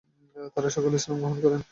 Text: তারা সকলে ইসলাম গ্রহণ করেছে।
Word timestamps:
তারা 0.55 0.69
সকলে 0.75 0.95
ইসলাম 0.99 1.17
গ্রহণ 1.19 1.37
করেছে। 1.43 1.65